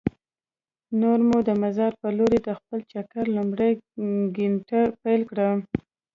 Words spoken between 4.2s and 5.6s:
ګېنټه پیل کړه.